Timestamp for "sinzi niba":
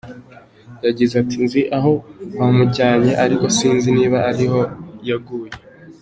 3.57-4.17